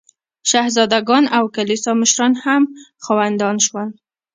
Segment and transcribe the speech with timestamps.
[0.49, 2.63] شهزاده ګان او کلیسا مشران هم
[3.03, 3.89] خاوندان شول.